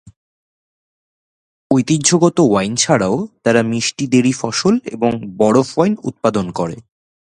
[1.71, 3.15] ঐতিহ্যগত ওয়াইন ছাড়াও,
[3.43, 6.77] তারা মিষ্টি দেরী ফসল এবং বরফ ওয়াইন উৎপাদন করে।